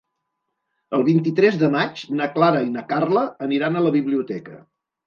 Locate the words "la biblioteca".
3.89-4.61